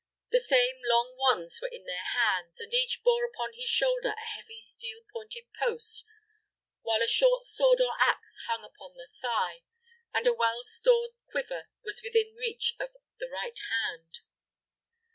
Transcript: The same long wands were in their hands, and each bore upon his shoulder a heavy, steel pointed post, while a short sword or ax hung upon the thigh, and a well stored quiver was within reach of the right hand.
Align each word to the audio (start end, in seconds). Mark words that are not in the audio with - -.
The 0.31 0.39
same 0.39 0.77
long 0.83 1.15
wands 1.15 1.59
were 1.61 1.67
in 1.67 1.83
their 1.85 2.01
hands, 2.03 2.59
and 2.59 2.73
each 2.73 3.03
bore 3.03 3.23
upon 3.23 3.53
his 3.53 3.69
shoulder 3.69 4.15
a 4.17 4.29
heavy, 4.35 4.59
steel 4.59 5.01
pointed 5.13 5.43
post, 5.59 6.03
while 6.81 7.03
a 7.03 7.07
short 7.07 7.43
sword 7.43 7.79
or 7.79 7.91
ax 7.99 8.39
hung 8.47 8.63
upon 8.63 8.95
the 8.95 9.09
thigh, 9.21 9.61
and 10.11 10.25
a 10.25 10.33
well 10.33 10.63
stored 10.63 11.11
quiver 11.29 11.67
was 11.83 12.01
within 12.03 12.33
reach 12.35 12.73
of 12.79 12.93
the 13.19 13.29
right 13.29 13.59
hand. 13.69 14.21